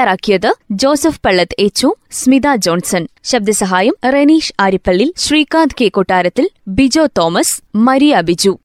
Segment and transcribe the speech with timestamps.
[0.00, 3.06] തയ്യാറാക്കിയത് Joseph Pallath എച്ചു Smitha Johnson.
[3.24, 5.88] ശബ്ദസഹായം Renish Arippally Srikanth K.
[5.88, 8.58] കൊട്ടാരത്തിൽ ബിജോ തോമസ് മരിയ ബിജു.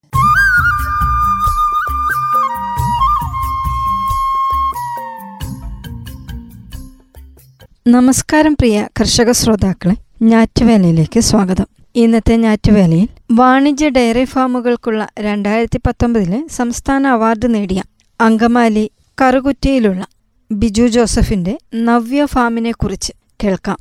[7.88, 11.66] നമസ്കാരം പ്രിയ കർഷക ശ്രോതാക്കളെ ഞാറ്റുവേലയിലേക്ക് സ്വാഗതം.
[11.96, 17.84] ഇന്നത്തെ ഞാറ്റുവേലയിൽ വാണിജ്യ ഡയറി ഫാമുകൾക്കുള്ള രണ്ടായിരത്തി പത്തൊമ്പതിലെ സംസ്ഥാന അവാർഡ് നേടിയ
[18.22, 20.08] അങ്കമാലി കറുകുറ്റിയിലുള്ള
[20.50, 23.12] ബിജു ജോസഫിന്റെ നവ്യ ഫാമിനെ കുറിച്ച്
[23.44, 23.80] കേൾക്കാം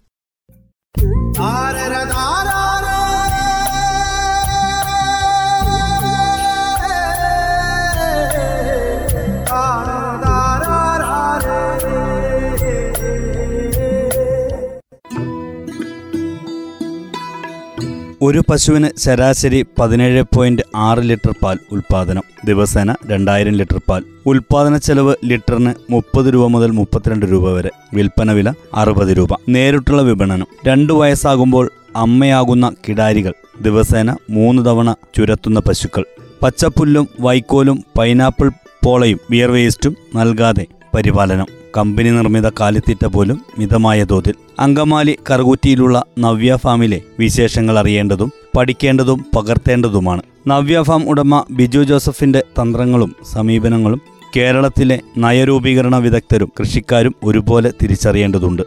[18.25, 22.23] ഒരു പശുവിന് ശരാശരി പതിനേഴ് പോയിന്റ് ആറ് ലിറ്റർ പാൽ ഉൽപാദനം.
[22.45, 24.05] ദിവസേന രണ്ടായിരം ലിറ്റർ പാൽ.
[24.27, 27.71] ഉൽപാദന ചെലവ് ലിറ്ററിന് മുപ്പത് രൂപ മുതൽ മുപ്പത്തിരണ്ട് രൂപ വരെ.
[27.95, 29.29] വിൽപ്പന വില അറുപത് രൂപ.
[29.49, 30.47] നേരിട്ടുള്ള വിപണനം.
[30.67, 33.33] രണ്ടു വയസ്സാകുമ്പോൾ അമ്മയാകുന്ന കിടാരികൾ.
[33.61, 36.05] ദിവസേന മൂന്ന് തവണ ചുരത്തുന്ന പശുക്കൾ.
[36.43, 38.51] പച്ചപ്പുല്ലും വൈക്കോലും പൈനാപ്പിൾ
[38.85, 41.64] പോളയും ബിയർ വേസ്റ്റും നൽകാതെ പരിപാലനം.
[41.77, 50.23] കമ്പനി നിർമ്മിത കാലിത്തീറ്റ പോലും മിതമായ തോതിൽ അങ്കമാലി കറുകുറ്റിയിലുള്ള നവ്യ ഫാമിലെ വിശേഷങ്ങൾ അറിയേണ്ടതും പഠിക്കേണ്ടതും പകർത്തേണ്ടതുമാണ്.
[50.47, 54.01] നവ്യ ഫാം ഉടമ ബിജു ജോസഫിന്റെ തന്ത്രങ്ങളും സമീപനങ്ങളും
[54.37, 58.63] കേരളത്തിലെ നയരൂപീകരണ വിദഗ്ധരും കൃഷിക്കാരും ഒരുപോലെ തിരിച്ചറിയേണ്ടതുണ്ട്.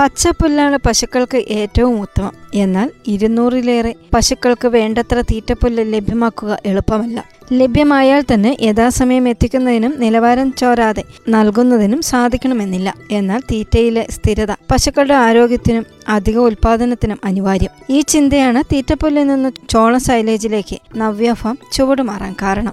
[0.00, 2.32] പച്ചപ്പുല്ലാണ് പശുക്കൾക്ക് ഏറ്റവും ഉത്തമം.
[2.54, 7.31] എന്നാൽ ഇരുന്നൂറിലേറെ പശുക്കൾക്ക് വേണ്ടത്ര തീറ്റപ്പുല്ല് ലഭ്യമാക്കുക എളുപ്പമല്ല.
[7.52, 12.94] ലഭ്യമായാൽ തന്നെ യഥാസമയം എത്തിക്കുന്നതിനും നിലവാരം ചോരാതെ നൽകുന്നതിനും സാധിക്കണമെന്നില്ല.
[13.10, 17.70] എന്നാൽ തീറ്റയിലെ സ്ഥിരത പശുക്കളുടെ ആരോഗ്യത്തിനും അധിക ഉൽപാദനത്തിനും അനിവാര്യം.
[17.90, 22.72] ഈ ചിന്തയാണ് തീറ്റപ്പുല്ലിൽ നിന്ന് ചോള സൈലേജിലേക്ക് നവ്യഫം ചുവടുമാറാൻ കാരണം.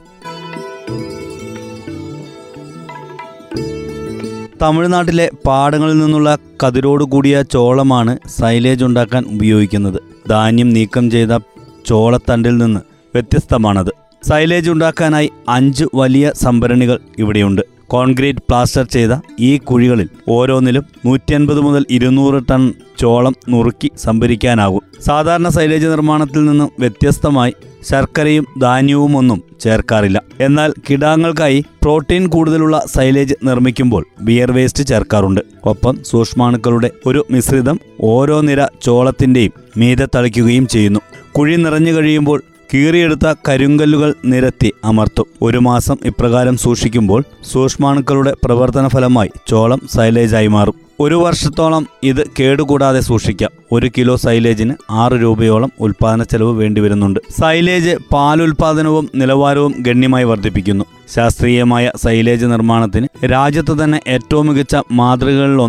[4.61, 10.01] തമിഴ്നാട്ടിലെ പാടങ്ങളിൽ നിന്നുള്ള കതിരോട് കൂടിയ ചോളമാണ് സൈലേജ് ഉണ്ടാക്കാൻ ഉപയോഗിക്കുന്നത്.
[10.29, 11.39] ധാന്യം നീക്കം ചെയ്ത
[11.85, 12.79] ചോളത്തണ്ടിൽ നിന്ന്
[13.13, 14.08] വ്യത്യസ്തമാണത്.
[14.27, 17.61] സൈലേജ് ഉണ്ടാക്കാനായി അഞ്ച് വലിയ സംഭരണികൾ ഇവിടെയുണ്ട്.
[17.87, 19.09] കോൺക്രീറ്റ് പ്ലാസ്റ്റർ ചെയ്ത
[19.39, 24.81] ഈ കുഴികളിൽ ഓരോന്നിലും നൂറ്റി അൻപത് മുതൽ ഇരുന്നൂറ് ടൺ ചോളം നുറുക്കി സംഭരിക്കാനാകും.
[25.05, 27.53] സാധാരണ സൈലേജ് നിർമ്മാണത്തിൽ നിന്നും വ്യത്യസ്തമായി
[27.89, 30.21] ശർക്കരയും ധാന്യവും ഒന്നും ചേർക്കാറില്ല.
[30.39, 35.41] എന്നാൽ കിടാങ്ങൾക്കായി പ്രോട്ടീൻ കൂടുതലുള്ള സൈലേജ് നിർമ്മിക്കുമ്പോൾ ബിയർ വേസ്റ്റ് ചേർക്കാറുണ്ട്.
[35.63, 40.99] ഒപ്പം സൂക്ഷ്മാണുക്കളുടെ ഒരു മിശ്രിതം ഓരോ നിര ചോളത്തിന്റെയും മീതെ തളിക്കുകയും ചെയ്യുന്നു.
[41.31, 42.43] കുഴി നിറഞ്ഞു കഴിയുമ്പോൾ
[42.73, 45.25] കീറിയെടുത്ത കരിങ്കല്ലുകൾ നിരത്തി അമർത്തും.
[45.41, 50.73] ഒരു മാസം ഇപ്രകാരം സൂക്ഷിക്കുമ്പോൾ സൂക്ഷ്മാണുക്കളുടെ പ്രവർത്തന ഫലമായി ചോളം സൈലേജായി മാറും.
[50.99, 53.49] ഒരു വർഷത്തോളം ഇത് കേടുകൂടാതെ സൂക്ഷിക്കാം.
[53.71, 57.19] ഒരു കിലോ സൈലേജിന് ആറ് രൂപയോളം ഉൽപാദന ചെലവ് വേണ്ടിവരുന്നുണ്ട്.
[57.41, 60.85] സൈലേജ് പാലുൽപാദനവും നിലവാരവും ഗണ്യമായി വർദ്ധിപ്പിക്കുന്നു.
[61.15, 65.61] ശാസ്ത്രീയമായ സൈലേജ് നിർമ്മാണത്തിന് രാജ്യത്ത് തന്നെ ഏറ്റവും മികച്ച മാതൃകകളിൽ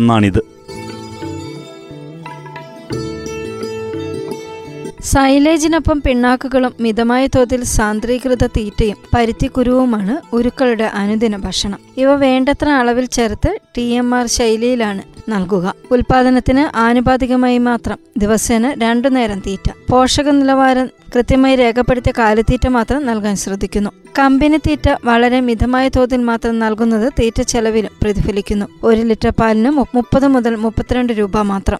[5.03, 11.79] സൈലേജിനൊപ്പം പിണ്ണാക്കുകളും മിതമായ തോതിൽ സാന്ദ്രീകൃത തീറ്റയും പരുത്തിക്കുരുവുമാണ് ഉരുക്കളുടെ അനുദിന ഭക്ഷണം.
[11.97, 15.73] ഇവ വേണ്ടത്ര അളവിൽ ചേർത്ത് ടി എം ആർ ശൈലിയിലാണ് നൽകുക.
[15.91, 19.71] ഉൽപാദനത്തിന് ആനുപാതികമായി മാത്രം ദിവസേന രണ്ടു നേരം തീറ്റ.
[19.89, 23.89] പോഷക നിലവാരം കൃത്യമായി രേഖപ്പെടുത്തിയ കാലിത്തീറ്റ മാത്രം നൽകാൻ ശ്രദ്ധിക്കുന്നു.
[24.19, 28.65] കമ്പനി തീറ്റ വളരെ മിതമായ തോതിൽ മാത്രം നൽകുന്നത് തീറ്റ ചെലവിലും പ്രതിഫലിക്കുന്നു.
[28.83, 31.79] ഒരു ലിറ്റർ പാലിന് മുപ്പത് മുതൽ മുപ്പത്തിരണ്ട് രൂപ മാത്രം.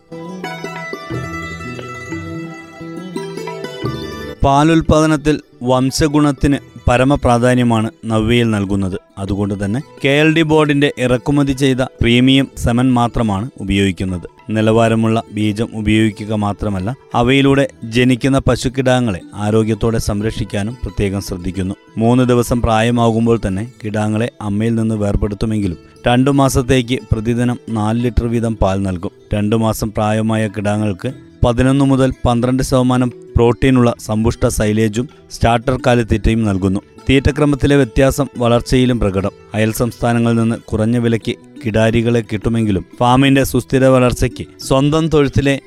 [4.44, 6.57] പാലുൽപാദനത്തിൽ വംശഗുണത്തിന്
[6.90, 9.00] പരമപ്രാധാന്യമാണ് നവ്യയിൽ നൽകുന്നത്.
[9.18, 14.21] അതുകൊണ്ട് തന്നെ കെ എൽ ഡി ബോർഡിന്റെ ഇറക്കുമതി ചെയ്ത പ്രീമിയം സെമൻ മാത്രമാണ് ഉപയോഗിക്കുന്നത്.
[14.50, 21.75] നിലവാരമുള്ള ബീജം ഉപയോഗിക്കുക മാത്രമല്ല അവയിലൂടെ ജനിക്കുന്ന പശുക്കിടാങ്ങളെ ആരോഗ്യത്തോടെ സംരക്ഷിക്കാനും പ്രത്യേകം ശ്രദ്ധിക്കുന്നു.
[21.98, 25.77] മൂന്ന് ദിവസം പ്രായമാകുമ്പോൾ തന്നെ കിടാങ്ങളെ അമ്മയിൽ നിന്ന് വേർപെടുത്തുമെങ്കിലും
[26.07, 29.12] രണ്ടു മാസത്തേക്ക് പ്രതിദിനം നാല് ലിറ്റർ വീതം പാൽ നൽകും.
[29.33, 36.80] രണ്ടു മാസം പ്രായമായ കിടാങ്ങൾക്ക് പതിനൊന്ന് മുതൽ പന്ത്രണ്ട് ശതമാനം പ്രോട്ടീനുള്ള സമ്പുഷ്ട സൈലേജും സ്റ്റാർട്ടർ കാലിത്തീറ്റയും നൽകുന്നു.
[37.10, 39.32] തീറ്റക്രമത്തിലെ വ്യത്യാസം വളർച്ചയിലും പ്രകടം.
[39.54, 41.36] അയൽ സംസ്ഥാനങ്ങളിൽ നിന്ന് കുറഞ്ഞ വിലയ്ക്ക്
[41.66, 45.62] കിടാരികളെ കിട്ടുമെങ്കിലും ഫാമിന്റെ സുസ്ഥിര വളർച്ചയ്ക്ക് സ്വന്തം തൊഴുത്തിലെ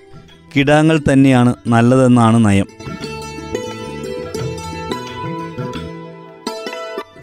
[0.57, 2.67] കിടാങ്ങൾ തന്നെയാണ് നല്ലതെന്നാണ് നയം.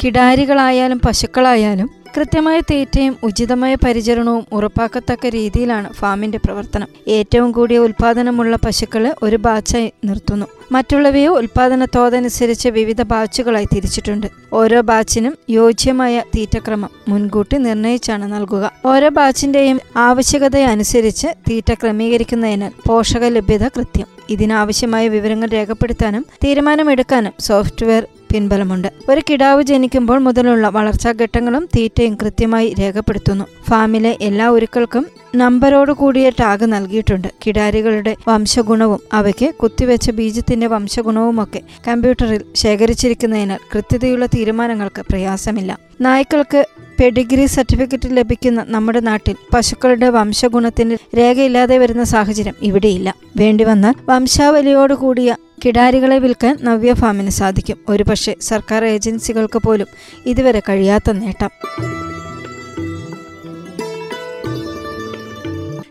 [0.03, 6.87] കിടാരികളായാലും പശുക്കളായാലും കൃത്യമായ തീറ്റയും ഉചിതമായ പരിചരണവും ഉറപ്പാക്കത്തക്ക രീതിയിലാണ് ഫാമിന്റെ പ്രവർത്തനം.
[7.07, 10.45] ഏറ്റവും കൂടിയ ഉൽപാദനമുള്ള പശുക്കളെ ഒരു ബാച്ചായി നിർത്തുന്നു.
[10.71, 14.27] മറ്റുള്ളവയെ ഉൽപാദന തോതനുസരിച്ച് വിവിധ ബാച്ചുകളായി തിരിച്ചിട്ടുണ്ട്.
[14.53, 18.71] ഓരോ ബാച്ചിനും യോജ്യമായ തീറ്റക്രമം മുൻകൂട്ടി നിർണയിച്ചാണ് നൽകുക.
[18.85, 24.07] ഓരോ ബാച്ചിന്റെയും ആവശ്യകതയനുസരിച്ച് തീറ്റ ക്രമീകരിക്കുന്നതിനാൽ പോഷക ലഭ്യത കൃത്യം.
[24.29, 28.87] ഇതിനാവശ്യമായ വിവരങ്ങൾ രേഖപ്പെടുത്താനും തീരുമാനമെടുക്കാനും സോഫ്റ്റ്വെയർ പിൻബലമുണ്ട്.
[29.09, 33.45] ഒരു കിടാവ് ജനിക്കുമ്പോൾ മുതലുള്ള വളർച്ചാ ഘട്ടങ്ങളും തീറ്റയും കൃത്യമായി രേഖപ്പെടുത്തുന്നു.
[33.69, 37.27] ഫാമിലെ എല്ലാ ഉരുക്കൾക്കും നമ്പരോട് കൂടിയ ടാഗ് നൽകിയിട്ടുണ്ട്.
[37.47, 45.77] കിടാരികളുടെ വംശഗുണവും അവയ്ക്ക് കുത്തിവെച്ച ബീജത്തിന്റെ വംശഗുണവുമൊക്കെ കമ്പ്യൂട്ടറിൽ ശേഖരിച്ചിരിക്കുന്നതിനാൽ കൃത്യതയുള്ള തീരുമാനങ്ങൾക്ക് പ്രയാസമില്ല.
[46.01, 46.67] നായ്ക്കൾക്ക്
[46.99, 53.15] പെഡിഗ്രി സർട്ടിഫിക്കറ്റ് ലഭിക്കുന്ന നമ്മുടെ നാട്ടിൽ പശുക്കളുടെ വംശഗുണത്തിന് രേഖയില്ലാതെ വരുന്ന സാഹചര്യം ഇവിടെയില്ല.
[53.37, 55.35] വേണ്ടി വന്നാൽ വംശാവലിയോടുകൂടിയ
[55.65, 57.77] കിടാരികളെ വിൽക്കാൻ നവ്യ ഫാമിന് സാധിക്കും.
[57.89, 59.87] ഒരുപക്ഷെ സർക്കാർ ഏജൻസികൾക്ക് പോലും
[60.25, 61.49] ഇതുവരെ കഴിയാത്ത നേട്ടം.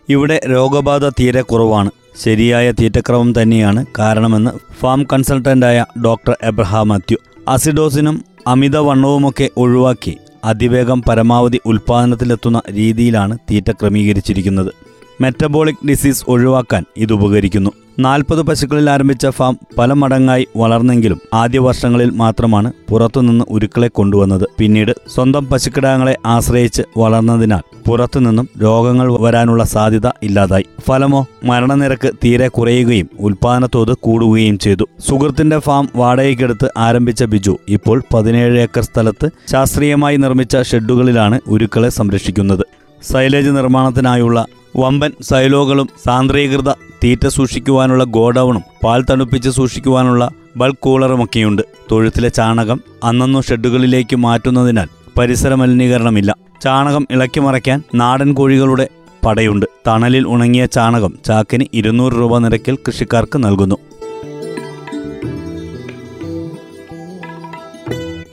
[0.08, 1.90] ഇവിടെ രോഗബാധ തീരെ കുറവാണ്.
[2.22, 4.50] ശരിയായ തീറ്റക്രമം തന്നെയാണ് കാരണമെന്ന്
[4.80, 7.16] ഫാം കൺസൾട്ടന്റായ ഡോക്ടർ എബ്രഹാം മാത്യു.
[7.48, 14.72] അസിഡോസിനും അമിതവണ്ണവുമൊക്കെ ഒഴിവാക്കി അതിവേഗം പരമാവധി ഉൽപ്പാദനത്തിലെത്തുന്ന രീതിയിലാണ് തീറ്റ ക്രമീകരിച്ചിരിക്കുന്നത്.
[15.20, 17.70] മെറ്റബോളിക് ഡിസീസ് ഒഴിവാക്കാൻ ഇത് ഉപകരിക്കുന്നു.
[18.04, 24.44] നാൽപ്പത് പശുക്കളിൽ ആരംഭിച്ച ഫാം പല മടങ്ങായി വളർന്നെങ്കിലും ആദ്യ വർഷങ്ങളിൽ മാത്രമാണ് പുറത്തുനിന്ന് ഉരുക്കളെ കൊണ്ടുവന്നത്.
[24.58, 30.66] പിന്നീട് സ്വന്തം പശുക്കിടാങ്ങളെ ആശ്രയിച്ച് വളർന്നതിനാൽ പുറത്തുനിന്നും രോഗങ്ങൾ വരാനുള്ള സാധ്യത ഇല്ലാതായി.
[30.88, 34.86] ഫലമോ മരണനിരക്ക് തീരെ കുറയുകയും ഉൽപാദനത്തോത് കൂടുകയും ചെയ്തു.
[35.08, 42.64] സുഹൃത്തിന്റെ ഫാം വാടകയ്ക്കെടുത്ത് ആരംഭിച്ച ബിജു ഇപ്പോൾ പതിനേഴ് ഏക്കർ സ്ഥലത്ത് ശാസ്ത്രീയമായി നിർമ്മിച്ച ഷെഡുകളിലാണ് ഉരുക്കളെ സംരക്ഷിക്കുന്നത്.
[43.12, 46.70] സൈലേജ് നിർമ്മാണത്തിനായുള്ള വമ്പൻ സൈലോകളും സാന്ദ്രീകൃത
[47.04, 51.62] തീറ്റ സൂക്ഷിക്കുവാനുള്ള ഗോഡൌണും പാൽ തണുപ്പിച്ച് സൂക്ഷിക്കുവാനുള്ള ബൾക്ക് കൂളറുമൊക്കെയുണ്ട്.
[51.90, 54.88] തൊഴുത്തിലെ ചാണകം അന്നന്നു ഷെഡുകളിലേക്ക് മാറ്റുന്നതിനാൽ
[55.18, 58.88] പരിസര മലിനീകരണമില്ല ചാണകം ഇളക്കി മറയ്ക്കാൻ നാടൻ കോഴികളുടെ
[59.26, 59.66] പടയുണ്ട്.
[59.86, 63.76] തണലിൽ ഉണങ്ങിയ ചാണകം ചാക്കിന് ഇരുന്നൂറ് രൂപ നിരക്കിൽ കൃഷിക്കാർക്ക് നൽകുന്നു.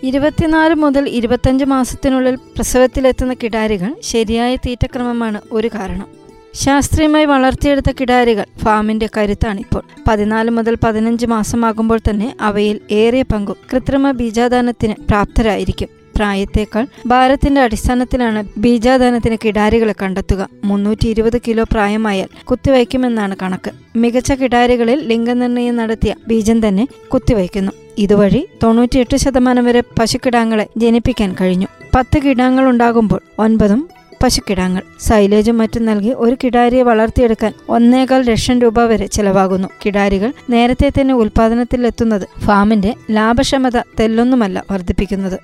[0.03, 6.26] ഇരുപത്തിനാല് മുതൽ ഇരുപത്തഞ്ച് മാസത്തിനുള്ളിൽ പ്രസവത്തിലെത്തുന്ന കിടാരികൾ ശരിയായ തീറ്റക്രമമാണ് ഒരു കാരണം.
[6.57, 9.83] ശാസ്ത്രീയമായി വളർത്തിയെടുത്ത കിടാരികൾ ഫാമിന്റെ കരുത്താണിപ്പോൾ.
[10.07, 15.87] പതിനാല് മുതൽ പതിനഞ്ച് മാസമാകുമ്പോൾ തന്നെ അവയിൽ ഏറിയ പങ്കും കൃത്രിമ ബീജാദാനത്തിന് പ്രാപ്തരായിരിക്കും.
[16.15, 20.49] പ്രായത്തേക്കാൾ ഭാരത്തിന്റെ അടിസ്ഥാനത്തിലാണ് ബീജാദാനത്തിന് കിടാരികളെ കണ്ടെത്തുക.
[20.63, 23.71] മുന്നൂറ്റി ഇരുപത് കിലോ പ്രായമായാൽ കുത്തിവയ്ക്കുമെന്നാണ് കണക്ക്.
[23.95, 27.71] മികച്ച കിടാരികളിൽ ലിംഗനിർണയം നടത്തിയ ബീജം തന്നെ കുത്തിവയ്ക്കുന്നു.
[27.97, 31.67] ഇതുവഴി തൊണ്ണൂറ്റിയെട്ട് ശതമാനം വരെ പശുക്കിടാങ്ങളെ ജനിപ്പിക്കാൻ കഴിഞ്ഞു.
[31.95, 33.89] പത്ത് കിടാങ്ങൾ ഉണ്ടാകുമ്പോൾ ഒൻപതും
[34.23, 34.81] പശുക്കിടാങ്ങൾ.
[34.99, 39.67] സൈലേജും മറ്റും നൽകി ഒരു കിടാരിയെ വളർത്തിയെടുക്കാൻ ഒന്നേകാൽ ലക്ഷം രൂപ വരെ ചെലവാകുന്നു.
[39.85, 45.39] കിടാരികൾ നേരത്തെ തന്നെ ഉൽപാദനത്തിലെത്തുന്നത് ഫാമിന്റെ ലാഭക്ഷമത തെല്ലൊന്നുമല്ല വർദ്ധിപ്പിക്കുന്നത്.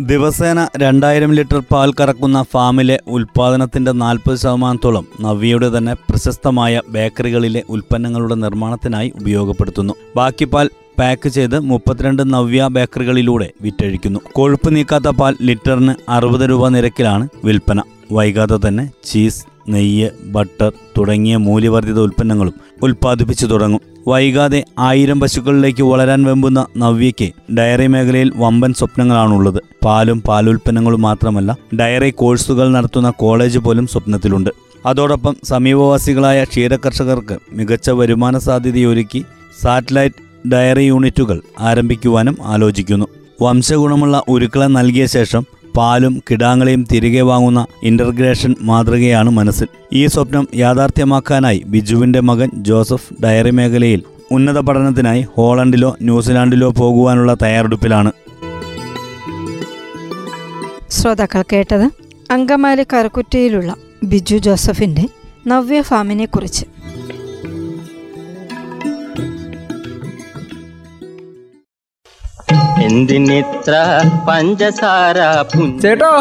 [0.00, 9.12] ദിവസേന രണ്ടായിരം ലിറ്റർ പാൽ കറക്കുന്ന ഫാമിലെ ഉൽപാദനത്തിന്റെ നാൽപ്പത് ശതമാനത്തോളം നവ്യയുടെ തന്നെ പ്രശസ്തമായ ബേക്കറികളിലെ ഉൽപ്പന്നങ്ങളുടെ നിർമ്മാണത്തിനായി
[9.20, 9.94] ഉപയോഗപ്പെടുത്തുന്നു.
[10.16, 14.20] ബാക്കി പാൽ പാക്ക് ചെയ്ത് മുപ്പത്തിരണ്ട് നവ്യ ബേക്കറികളിലൂടെ വിറ്റഴിക്കുന്നു.
[14.32, 17.82] കൊഴുപ്പ് നീക്കാത്ത പാൽ ലിറ്ററിന് അറുപത് രൂപ നിരക്കിലാണ് വിൽപ്പന.
[18.12, 23.80] വൈകാതെ തന്നെ ചീസ് നെയ്യ് ബട്ടർ തുടങ്ങിയ മൂല്യവർദ്ധിത ഉൽപ്പന്നങ്ങളും ഉൽപ്പാദിപ്പിച്ചു തുടങ്ങും.
[24.08, 29.60] വൈകാതെ ആയിരം പശുക്കളിലേക്ക് വളരാൻ വെമ്പുന്ന നവ്യയ്ക്ക് ഡയറി മേഖലയിൽ വമ്പൻ സ്വപ്നങ്ങളാണുള്ളത്.
[29.84, 34.50] പാലും പാലുൽപ്പന്നങ്ങളും മാത്രമല്ല ഡയറി കോഴ്സുകൾ നടത്തുന്ന കോളേജ് പോലും സ്വപ്നത്തിലുണ്ട്.
[34.86, 39.24] അതോടൊപ്പം സമീപവാസികളായ ക്ഷീരകർഷകർക്ക് മികച്ച വരുമാന സാധ്യതയൊരുക്കി
[39.62, 43.06] സാറ്റലൈറ്റ് ഡയറി യൂണിറ്റുകൾ ആരംഭിക്കുവാനും ആലോചിക്കുന്നു.
[43.42, 49.66] വംശഗുണമുള്ള ഉരുക്കളെ നൽകിയ ശേഷം പാലും കിടാങ്ങളെയും തിരികെ വാങ്ങുന്ന ഇന്റർഗ്രേഷൻ മാതൃകയാണ് മനസ്സിൽ.
[49.92, 58.12] ഈ സ്വപ്നം യാഥാർത്ഥ്യമാക്കാനായി ബിജുവിന്റെ മകൻ ജോസഫ് ഡയറി മേഖലയിൽ ഉന്നത പഠനത്തിനായി ഹോളണ്ടിലോ ന്യൂസിലാൻഡിലോ പോകുവാനുള്ള തയ്യാറെടുപ്പിലാണ്.
[60.90, 61.90] ശ്രോതാക്കൾ കേട്ടത്
[62.30, 65.08] അങ്കമാലി കറുകുറ്റിയിലുള്ള ബിജു ജോസഫിന്റെ
[65.46, 66.24] നവ്യ ഫാമിനെ
[72.82, 73.74] എന്തിനിത്ര
[74.28, 75.18] പഞ്ചസാര
[75.82, 76.12] ചേട്ടോ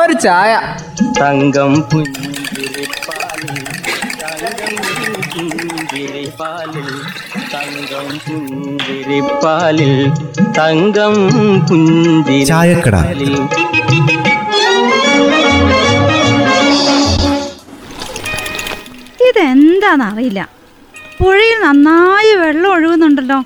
[0.00, 0.52] ഒരു ചായ.
[1.20, 3.58] തങ്കം പുഞ്ചിരിപ്പാലിൽ
[4.22, 4.74] തങ്കം
[5.30, 6.88] പുഞ്ചിരിപ്പാലിൽ
[7.54, 9.92] തങ്കം പുഞ്ചിരിപ്പാലിൽ.
[10.58, 11.14] തങ്കം
[12.50, 12.96] ചായക്കട.
[12.96, 13.34] പുഞ്ചിരിപ്പാലിൽ
[19.28, 20.40] ഇതെന്താണെന്നറിയില്ല
[21.18, 23.38] പുഴയിൽ നന്നായി വെള്ളം ഒഴുകുന്നുണ്ടല്ലോ.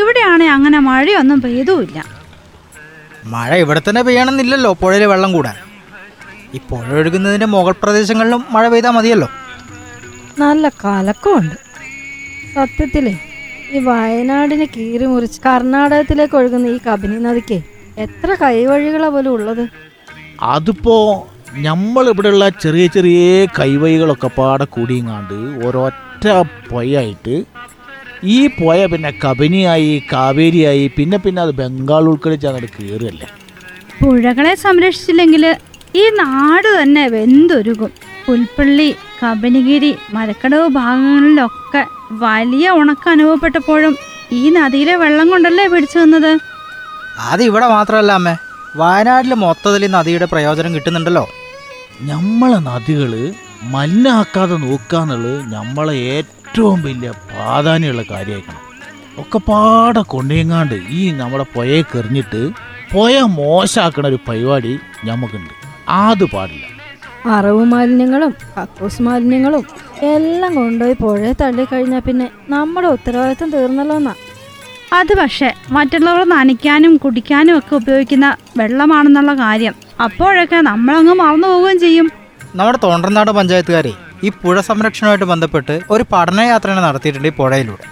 [0.00, 1.98] ഇവിടെയാണെ അങ്ങനെ മഴയൊന്നും പെയ്തുമില്ല.
[3.34, 5.56] മഴ ഇവിടെ തന്നെ പെയ്യണമെന്നില്ലല്ലോ പുഴയിൽ വെള്ളം കൂടാൻ.
[6.54, 9.28] ഈ പുഴ ഒഴുകുന്നതിന്റെ മുകൾ പ്രദേശങ്ങളിലും മഴ പെയ്താൽ മതിയല്ലോ.
[10.42, 11.56] നല്ല കലക്കമുണ്ട്.
[12.54, 13.14] സത്യത്തിലേ
[13.74, 17.58] ഈ വയനാടിനെ കീറി മുറിച്ച് കർണാടകത്തിലേക്ക് ഒഴുകുന്ന ഈ കബനി നദിക്ക്
[18.04, 19.64] എത്ര കൈവഴികളാ പോലും ഉള്ളത്?
[20.54, 20.96] അതിപ്പോ
[21.68, 23.20] നമ്മളിവിടെയുള്ള ചെറിയ ചെറിയ
[23.58, 26.26] കൈവഴികളൊക്കെ പാടെ കൂടിയങ്ങാണ്ട് ഒരൊറ്റ
[26.70, 27.34] പൊയായിട്ട്
[28.24, 33.28] ഈ പോയ പിന്നെ കബനിയായി കാവേരിയായി പിന്നെ പിന്നെ അത് ബംഗാൾ ഉൾക്കടൽ അങ്ങോട്ട് കയറുകയല്ലേ
[34.00, 35.56] പുഴകളെ സംരക്ഷിച്ചില്ലെങ്കിൽ
[35.96, 37.92] ഈ നാട് തന്നെ വെന്തൊരുകും.
[38.26, 43.96] പുൽപ്പള്ളി കബനിഗിരി മരക്കടവ് ഭാഗങ്ങളിലൊക്കെ വലിയ ഉണക്കം അനുഭവപ്പെട്ടപ്പോഴും
[44.32, 46.32] ഈ നദിയിലെ വെള്ളം കൊണ്ടല്ലേ പിടിച്ചു നിന്നത്?
[47.20, 48.34] അത് ഇവിടെ മാത്രമല്ല അമ്മേ.
[48.76, 51.28] വയനാട്ടിൽ മൊത്തത്തിൽ ഈ നദിയുടെ പ്രയോജനം കിട്ടുന്നുണ്ടല്ലോ.
[52.00, 53.32] നമ്മളെ നദികൾ
[53.62, 58.62] മലിനാക്കാതെ നോക്കാന്നുള്ളത് നമ്മളെ ഏറ്റവും വലിയ പ്രാധാന്യമുള്ള കാര്യമായിരിക്കണം.
[59.18, 62.40] ഒക്കെ പാടെ കൊണ്ടുങ്ങാണ്ട് ഈ നമ്മുടെ പുഴയെ കെറിഞ്ഞിട്ട്
[62.92, 65.52] പുഴ മോശമാക്കണ ഒരു പരിപാടി നമുക്കുണ്ട്
[65.88, 66.64] അത് പാടില്ല.
[67.26, 69.64] അറവ് മാലിന്യങ്ങളും കക്കൂസ് മാലിന്യങ്ങളും
[70.02, 74.14] എല്ലാം കൊണ്ടുപോയി പുഴയെ തള്ളിക്കഴിഞ്ഞാൽ പിന്നെ നമ്മുടെ ഉത്തരവാദിത്തം തീർന്നല്ലോ എന്നാ
[74.92, 82.10] അത് പക്ഷേ മറ്റുള്ളവർ നനയ്ക്കാനും കുടിക്കാനും ഒക്കെ ഉപയോഗിക്കുന്ന വെള്ളമാണെന്നുള്ള കാര്യം അപ്പോഴൊക്കെ നമ്മളങ്ങ് മറന്നു പോവുകയും ചെയ്യും.
[82.56, 83.92] നമ്മുടെ തോണ്ടർനാട് പഞ്ചായത്തുകാരെ
[84.24, 87.84] ഈ പുഴ സംരക്ഷണവുമായിട്ട് ബന്ധപ്പെട്ട് ഒരു പഠനയാത്ര നടത്തിയിട്ടുണ്ട് ഈ പുഴയിലൂടെ.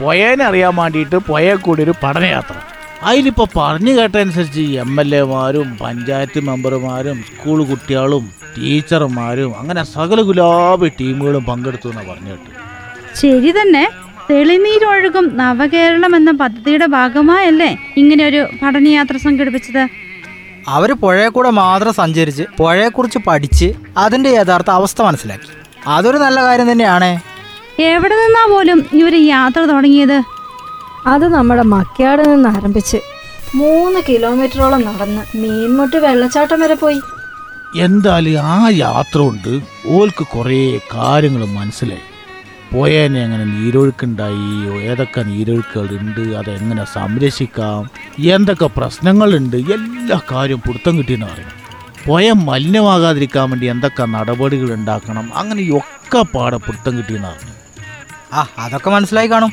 [0.00, 2.54] പുഴേനെ അറിയാൻ വേണ്ടിയിട്ട് പുഴയെ കൂടി ഒരു പഠനയാത്ര.
[3.02, 11.44] അതിലിപ്പോൾ പറഞ്ഞു കേട്ടനുസരിച്ച് എം എൽ എമാരും പഞ്ചായത്ത് മെമ്പർമാരും സ്കൂൾ കുട്ടികളും ടീച്ചർമാരും അങ്ങനെ സകല ഗുലാബി ടീമുകളും
[11.44, 12.50] പങ്കെടുത്തു എന്നാണ് പറഞ്ഞു കേട്ടു.
[13.16, 13.88] ശരി തന്നെ.
[14.30, 19.88] തെളിനീരൊഴുകും നവകേരളം എന്ന പദ്ധതിയുടെ ഭാഗമായല്ലേ ഇങ്ങനെ ഒരു പഠനയാത്ര സംഘടിപ്പിച്ചത്?
[20.68, 25.48] അവർ പുഴയെ കൂടെ മാത്രം സഞ്ചരിച്ച് പുഴയെക്കുറിച്ച് പഠിച്ച് അതിന്റെ യഥാർത്ഥ അവസ്ഥ മനസ്സിലാക്കി.
[25.86, 27.18] അതൊരു നല്ല കാര്യം തന്നെയാണേ.
[27.82, 30.22] എവിടെ നിന്നാ പോലും ഇവർ യാത്ര തുടങ്ങിയത്?
[31.06, 32.98] അത് നമ്മുടെ മക്കയാട് നിന്ന് ആരംഭിച്ച്
[33.54, 37.00] മൂന്ന് കിലോമീറ്ററോളം നടന്ന് മീൻമുട്ടി വെള്ളച്ചാട്ടം വരെ പോയി.
[37.76, 42.00] എന്തായാലും ആ യാത്ര കൊണ്ട് ഓൽക്ക് കുറേ കാര്യങ്ങൾ മനസ്സിലായി.
[42.72, 51.67] പോയേനെ എങ്ങനെ നീരൊഴുക്കുണ്ടായി ഏതൊക്കെ നീരൊഴുക്കുകളുണ്ട് അതെങ്ങനെ സംരക്ഷിക്കാം എന്തൊക്കെ പ്രശ്നങ്ങളുണ്ട് എല്ലാ കാര്യവും പിടുത്തം കിട്ടിയെന്ന് പറയും
[52.08, 55.30] പുഴ മലിനമാകാതിരിക്കാൻ വേണ്ടി എന്തൊക്കെ നടപടികൾ ഉണ്ടാക്കണം?
[55.34, 57.52] അങ്ങനെയൊക്കെ പാടെ പിടുത്തം കിട്ടിയെന്ന് പറഞ്ഞു.
[58.32, 59.52] ആ അതൊക്കെ മനസ്സിലായി കാണും.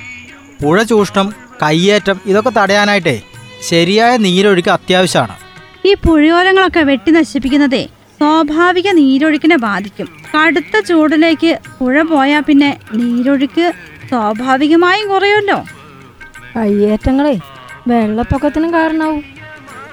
[0.64, 1.34] പുഴ ചൂഷണം
[1.64, 3.22] കയ്യേറ്റം ഇതൊക്കെ തടയാനായിട്ടേ
[3.62, 5.36] ശരിയായ നീരൊഴുക്ക് അത്യാവശ്യമാണ്.
[5.86, 7.84] ഈ പുഴയോരങ്ങളൊക്കെ വെട്ടി നശിപ്പിക്കുന്നതേ
[8.20, 10.08] സ്വാഭാവിക നീരൊഴുക്കിനെ ബാധിക്കും.
[10.38, 13.74] കടുത്ത ചൂടിലേക്ക് പുഴ പോയാൽ പിന്നെ നീരൊഴുക്ക്
[14.10, 15.66] സ്വാഭാവികമായും കുറയുമല്ലോ.
[16.56, 17.40] കയ്യേറ്റങ്ങളെ
[17.88, 19.24] വെള്ളപ്പൊക്കത്തിനും കാരണമാവും.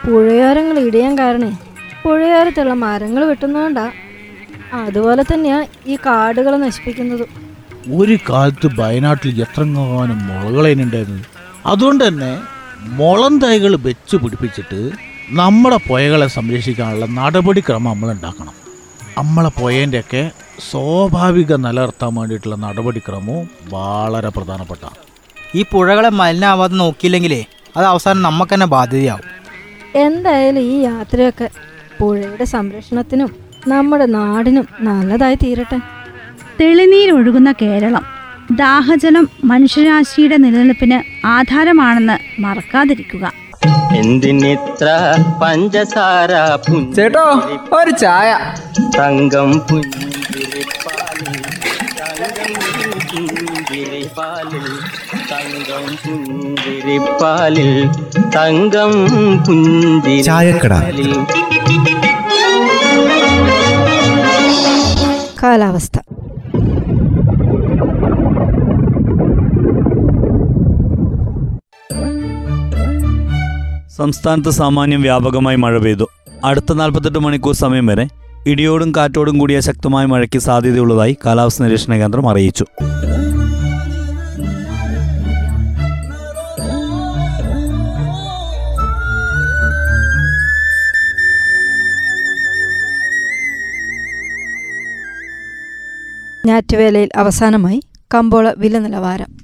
[0.07, 1.57] പുഴയോരങ്ങൾ ഇടിയാൻ കാരണേ
[2.05, 3.93] പുഴയോരത്തുള്ള മരങ്ങൾ വെട്ടുന്നതുകൊണ്ടാ
[4.73, 7.31] അതുപോലെ തന്നെയാ ഈ കാടുകൾ നശിപ്പിക്കുന്നതും.
[7.99, 11.25] ഒരു കാലത്ത് വയനാട്ടിൽ എത്രങ്ങാനും മുളകളേനുണ്ടായിരുന്നു
[11.67, 12.41] അതുകൊണ്ട് തന്നെ
[12.79, 14.91] മുളം തൈകൾ വെച്ച് പിടിപ്പിച്ചിട്ട്
[15.31, 18.55] നമ്മുടെ പുഴകളെ സംരക്ഷിക്കാനുള്ള നടപടിക്രമം നമ്മൾ ഉണ്ടാക്കണം.
[19.19, 20.31] നമ്മളെ പുഴേന്റെയൊക്കെ
[20.71, 24.85] സ്വാഭാവിക നിലനിർത്താൻ വേണ്ടിയിട്ടുള്ള നടപടിക്രമവും വളരെ പ്രധാനപ്പെട്ട.
[25.55, 27.45] ഈ പുഴകളെ മലിനാവാതെ നോക്കിയില്ലെങ്കിലേ
[27.77, 29.29] അത് അവസാനം നമുക്ക് തന്നെ ബാധ്യതയാവും.
[29.97, 31.51] എന്തായാലും ഈ യാത്രയൊക്കെ
[32.03, 33.29] പുഴയുടെ സംരക്ഷണത്തിനും
[33.69, 35.79] നമ്മുടെ നാടിനും നല്ലതായി തീരട്ടെ.
[36.61, 38.05] തെളിനീരൊഴുകുന്ന കേരളം
[38.53, 43.25] ദാഹജലം മനുഷ്യരാശിയുടെ നിലനിൽപ്പിന് ആധാരമാണെന്ന് മറക്കാതിരിക്കുക.
[43.97, 44.89] എന്തിനിത്ര
[45.43, 46.33] പഞ്ചസാര
[46.97, 47.27] ചേട്ടോ
[47.73, 48.31] ഒരു ചായ.
[48.99, 51.39] തങ്കം പുഞ്ചിരിപ്പാലിൽ
[55.31, 57.71] തങ്കം പുഞ്ചിരിപ്പാലിൽ
[58.37, 58.93] തങ്കം
[59.47, 61.13] പുഞ്ചിരിപ്പാലിൽ.
[65.43, 65.99] കാലാവസ്ഥ.
[73.97, 76.07] സംസ്ഥാനത്ത് സാമാന്യം വ്യാപകമായി മഴ പെയ്തു.
[76.45, 78.09] അടുത്ത നാൽപ്പത്തെട്ട് മണിക്കൂർ സമയം വരെ
[78.47, 82.65] ഇടിയോടും കാറ്റോടും കൂടിയ ശക്തമായ മഴയ്ക്ക് സാധ്യതയുള്ളതായി കാലാവസ്ഥ നിരീക്ഷണ കേന്ദ്രം അറിയിച്ചു.
[96.47, 97.83] ഞാറ്റുവേലയിൽ അവസാനമായി
[98.15, 99.43] കമ്പോള വില നിലവാരം.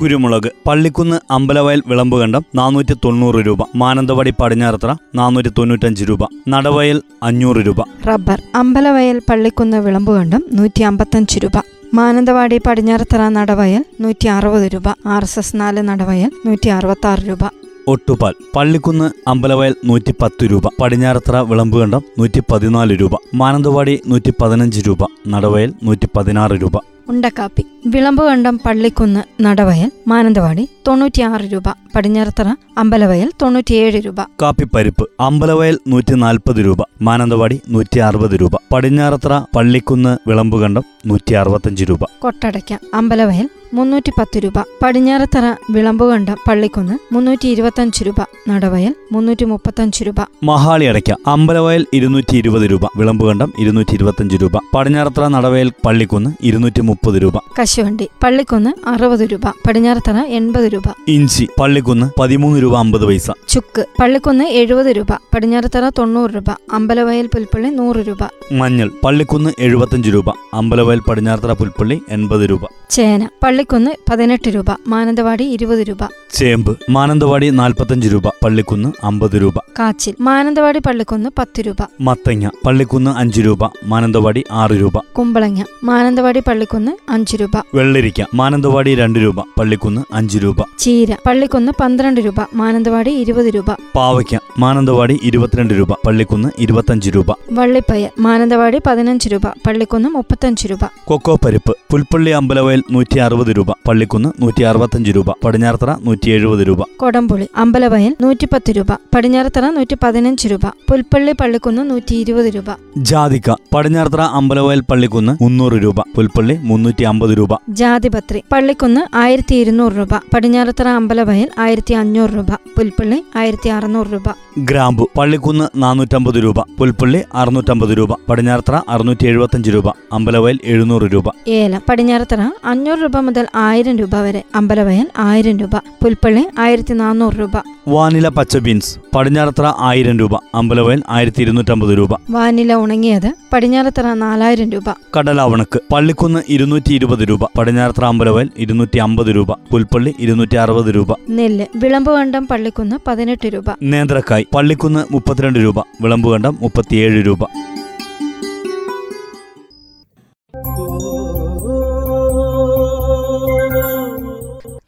[0.00, 3.58] കുരുമുളക് പള്ളിക്കുന്ന് അമ്പലവയൽ വിളമ്പുകണ്ടം നാനൂറ്റി തൊണ്ണൂറ് രൂപ.
[3.76, 6.18] മാനന്തവാടി പടിഞ്ഞാറത്ര നാനൂറ്റി തൊണ്ണൂറ്റഞ്ച് രൂപ.
[6.48, 7.80] നടവയൽ അഞ്ഞൂറ് രൂപ.
[8.08, 11.62] റബ്ബർ അമ്പലവയൽ പള്ളിക്കുന്ന് വിളമ്പുകണ്ടം നൂറ്റി അമ്പത്തഞ്ച് രൂപ.
[11.94, 14.88] മാനന്തവാടി പടിഞ്ഞാറത്തറ നടവയൽ നൂറ്റി അറുപത് രൂപ.
[15.06, 17.65] ആർ എസ് എസ് നാല് നടവയൽ നൂറ്റി അറുപത്തി ആറ് രൂപ.
[17.88, 18.32] ഒട്ടുപാൽ.
[18.56, 20.62] പള്ളിക്കുന്ന് അമ്പലവയൽ നൂറ്റി പത്ത് രൂപ.
[20.80, 23.10] പടിഞ്ഞാറത്തറ വിളമ്പുകണ്ടം നൂറ്റി പതിനാല് രൂപ.
[23.34, 24.98] മാനന്തവാടി നൂറ്റി പതിനഞ്ച് രൂപ.
[25.28, 26.72] നടവയൽ നൂറ്റി പതിനാറ് രൂപ.
[27.08, 27.64] ഉണ്ടക്കാപ്പി.
[27.86, 31.62] വിളമ്പുകണ്ടം പള്ളിക്കുന്ന് നടവയൽ മാനന്തവാടി തൊണ്ണൂറ്റിയാറ് രൂപ.
[31.94, 34.20] പടിഞ്ഞാറത്തറ അമ്പലവയൽ തൊണ്ണൂറ്റിയേഴ് രൂപ.
[34.42, 36.78] കാപ്പിപ്പരിപ്പ് അമ്പലവയൽ നൂറ്റി നാൽപ്പത് രൂപ.
[37.02, 38.50] മാനന്തവാടി നൂറ്റി അറുപത് രൂപ.
[38.72, 42.00] പടിഞ്ഞാറത്തറ പള്ളിക്കുന്ന് വിളമ്പുകണ്ടം നൂറ്റി അറുപത്തഞ്ച് രൂപ.
[42.18, 44.52] കൊട്ടടയ്ക്ക അമ്പലവയൽ മുന്നൂറ്റി പത്ത് രൂപ.
[44.82, 48.14] പടിഞ്ഞാറത്തറ വിളമ്പുകണ്ട പള്ളിക്കുന്ന് മുന്നൂറ്റി ഇരുപത്തഞ്ച് രൂപ.
[48.48, 50.14] നടവയൽ മുന്നൂറ്റി മുപ്പത്തഞ്ച് രൂപ.
[50.42, 52.80] മഹാളി അടയ്ക്ക അമ്പലവയൽ ഇരുന്നൂറ്റി ഇരുപത് രൂപ.
[52.96, 54.50] വിളമ്പുകണ്ടം ഇരുന്നൂറ്റി ഇരുപത്തഞ്ച് രൂപ.
[54.74, 57.36] പടിഞ്ഞാറത്തറ നടവയൽ പള്ളിക്കുന്ന് ഇരുന്നൂറ്റി മുപ്പത് രൂപ.
[57.36, 59.46] കശുവണ്ടി പള്ളിക്കുന്ന് അറുപത് രൂപ.
[59.46, 60.82] പടിഞ്ഞാറത്തറ എൺപത് രൂപ.
[61.08, 63.30] ഇഞ്ചി പള്ളിക്കുന്ന് പതിമൂന്ന് രൂപ അമ്പത് പൈസ.
[63.48, 65.12] ചുക്ക് പള്ളിക്കുന്ന് എഴുപത് രൂപ.
[65.12, 66.44] പടിഞ്ഞാറത്തറ തൊണ്ണൂറ് രൂപ.
[66.72, 68.18] അമ്പലവയൽ പുൽപ്പള്ളി നൂറ് രൂപ.
[68.52, 70.30] മഞ്ഞൾ പള്ളിക്കുന്ന് എഴുപത്തഞ്ച് രൂപ.
[70.54, 72.60] അമ്പലവയൽ പടിഞ്ഞാറത്തറ പുൽപ്പള്ളി എൺപത് രൂപ.
[72.90, 75.98] ചേന പള്ളിക്കുന്ന് പതിനെട്ട് രൂപ മാനന്തവാടി ഇരുപത് രൂപ.
[76.32, 79.58] ചേമ്പ് മാനന്തവാടി നാൽപ്പത്തഞ്ച് രൂപ പള്ളിക്കുന്ന് അമ്പത് രൂപ.
[79.78, 81.76] കാച്ചിൽ മാനന്തവാടി പള്ളിക്കുന്ന് പത്ത് രൂപ.
[82.00, 84.98] മത്തങ്ങ പള്ളിക്കുന്ന് അഞ്ച് രൂപ മാനന്തവാടി ആറ് രൂപ.
[85.18, 87.50] കുമ്പളങ്ങ മാനന്തവാടി പള്ളിക്കുന്ന് അഞ്ച് രൂപ.
[87.74, 90.56] വെള്ളരിക്ക മാനന്തവാടി രണ്ട് രൂപ പള്ളിക്കുന്ന് അഞ്ച് രൂപ.
[90.78, 93.70] ചീര പള്ളിക്കുന്ന് പന്ത്രണ്ട് രൂപ മാനന്തവാടി ഇരുപത് രൂപ.
[93.94, 97.32] പാവയ്ക്ക മാനന്തവാടി ഇരുപത്തിരണ്ട് രൂപ പള്ളിക്കുന്ന് ഇരുപത്തഞ്ച് രൂപ.
[97.52, 100.84] വള്ളിപ്പയ മാനന്തവാടി പതിനഞ്ച് രൂപ പള്ളിക്കുന്ന് മുപ്പത്തഞ്ച് രൂപ.
[101.04, 106.82] കൊക്കോ പരിപ്പ് പുൽപ്പള്ളി അമ്പലവയൽ നൂറ്റി അറുപത് രൂപ പള്ളിക്കുന്ന് നൂറ്റി അറുപത്തഞ്ച് രൂപ പടിഞ്ഞാറത്തറ നൂറ്റി എഴുപത് രൂപ.
[106.96, 112.64] കൊടംപുളി അമ്പലവയൽ നൂറ്റിപ്പത്ത് രൂപ പടിഞ്ഞാറത്തറ നൂറ്റി പതിനഞ്ച് രൂപ പുൽപ്പള്ളി പള്ളിക്കുന്ന് നൂറ്റി ഇരുപത് രൂപ.
[112.96, 117.50] ജാതിക്ക പടിഞ്ഞാറത്തറ അമ്പലവയൽ പള്ളിക്കുന്ന് മുന്നൂറ് രൂപ പുൽപ്പള്ളി മുന്നൂറ്റി അമ്പത് രൂപ.
[117.68, 124.22] ജാതിപത്രി പള്ളിക്കുന്ന് ആയിരത്തി ഇരുന്നൂറ് രൂപ പടിഞ്ഞാറത്തറ അമ്പലവയൽ ആയിരത്തി അഞ്ഞൂറ് രൂപ പുൽപ്പള്ളി ആയിരത്തി അറുന്നൂറ് രൂപ.
[124.58, 131.24] ഗ്രാമ്പു പള്ളിക്കുന്ന് നാനൂറ്റമ്പത് രൂപ പുൽപ്പള്ളി അറുന്നൂറ്റമ്പത് രൂപ പടിഞ്ഞാറത്തറ അറുന്നൂറ്റി എഴുപത്തഞ്ച് രൂപ അമ്പലവയൽ എഴുന്നൂറ് രൂപ.
[131.48, 134.42] ഏലം പടിഞ്ഞാറത്തറ അഞ്ഞൂറ് രൂപ മുതൽ ആയിരം രൂപ വരെ.
[134.54, 135.76] അമ്പലവയൽ ആയിരം രൂപ.
[135.76, 137.50] പുൽപ്പള്ളി ആയിരത്തി നാനൂറ് രൂപ.
[137.88, 140.34] വാനില പച്ച ബീൻസ് പടിഞ്ഞാറത്തറ ആയിരം രൂപ.
[140.54, 142.10] അമ്പലവയൽ ആയിരത്തി ഇരുന്നൂറ്റമ്പത് രൂപ.
[142.30, 144.84] വാനില ഉണങ്ങിയത് പടിഞ്ഞാറത്തറ നാലായിരം രൂപ.
[145.18, 147.44] കടലാവണക്ക് പള്ളിക്കുന്ന് ഇരുന്നൂറ്റി ഇരുപത് രൂപ.
[147.58, 149.52] പടിഞ്ഞാറത്തറ അമ്പലവയൽ ഇരുന്നൂറ്റി അമ്പത് രൂപ.
[149.52, 151.12] പുൽപ്പള്ളി ഇരുന്നൂറ്റി അറുപത് രൂപ.
[151.30, 153.64] നെല്ല് വിളമ്പുകണ്ടം പള്ളിക്കുന്ന് പതിനെട്ട് രൂപ.
[153.82, 155.78] നേന്ത്രക്കായ് പള്ളിക്കുന്ന് മുപ്പത്തിരണ്ട് രൂപ.
[155.78, 157.38] വിളമ്പുകണ്ടം മുപ്പത്തിയേഴ് രൂപ.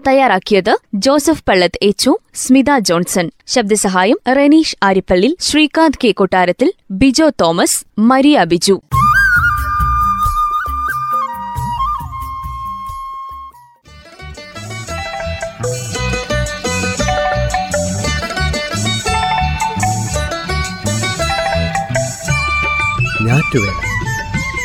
[0.06, 3.30] തയ്യാറാക്കിയത് ജോസഫ് പള്ളത്ത് എച്ചു സ്മിത ജോൺസൺ.
[3.46, 6.10] ശബ്ദസഹായം റെനീഷ് ആരിപ്പള്ളി ശ്രീകാന്ത് കെ.
[6.10, 8.82] കൊട്ടാരത്തിൽ ബിജോ തോമസ് മരിയ ബിജു.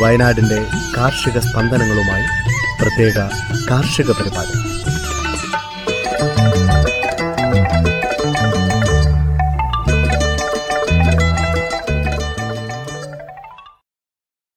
[0.02, 0.66] വയനാടിന്റെ
[0.98, 2.24] കാർഷിക സ്പന്ദനങ്ങളുമായി
[2.82, 3.18] പ്രത്യേക
[3.72, 4.73] കാർഷിക പരിപാടി.
[6.52, 6.83] thank you